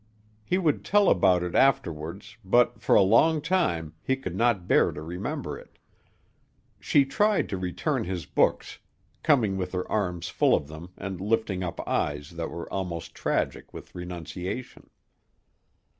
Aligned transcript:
He 0.43 0.57
would 0.57 0.83
tell 0.83 1.09
about 1.11 1.43
it 1.43 1.53
afterwards, 1.53 2.35
but, 2.43 2.81
for 2.81 2.95
a 2.95 3.03
long 3.03 3.39
time, 3.39 3.93
he 4.01 4.15
could 4.15 4.35
not 4.35 4.67
bear 4.67 4.91
to 4.91 4.99
remember 4.99 5.59
it. 5.59 5.77
She 6.79 7.05
tried 7.05 7.47
to 7.49 7.57
return 7.59 8.05
his 8.05 8.25
books, 8.25 8.79
coming 9.21 9.57
with 9.57 9.73
her 9.73 9.87
arms 9.91 10.27
full 10.27 10.55
of 10.55 10.67
them 10.67 10.89
and 10.97 11.21
lifting 11.21 11.61
up 11.61 11.87
eyes 11.87 12.31
that 12.31 12.49
were 12.49 12.67
almost 12.73 13.13
tragic 13.13 13.75
with 13.75 13.93
renunciation. 13.93 14.89